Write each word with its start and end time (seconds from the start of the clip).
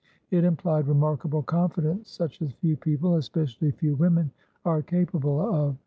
It 0.31 0.43
implied 0.43 0.87
remarkable 0.87 1.43
confidence, 1.43 2.09
such 2.09 2.41
as 2.41 2.55
few 2.55 2.75
people, 2.75 3.17
especially 3.17 3.69
few 3.69 3.93
women, 3.95 4.31
are 4.65 4.81
capable 4.81 5.39
of. 5.41 5.77